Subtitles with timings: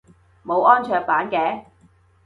[0.43, 1.65] 冇安卓版嘅？